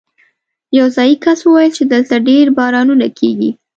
یو 0.77 0.87
ځايي 0.95 1.15
کس 1.23 1.39
وویل 1.43 1.71
چې 1.77 1.83
دلته 1.93 2.15
ډېر 2.27 2.45
بارانونه 2.57 3.07
کېږي. 3.19 3.49